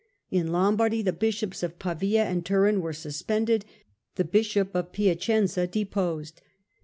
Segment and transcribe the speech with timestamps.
[0.31, 3.65] In Lombardy, the bishops of Pavia and Turin were suspended,
[4.15, 6.41] the bishop of Piacenza deposed.